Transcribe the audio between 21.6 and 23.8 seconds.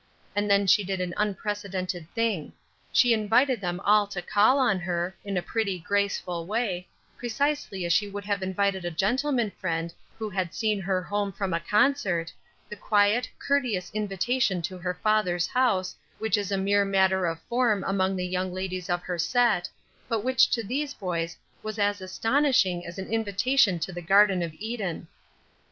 was as astonishing as an invitation